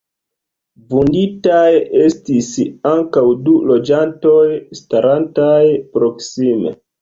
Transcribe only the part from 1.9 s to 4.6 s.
estis ankaŭ du loĝantoj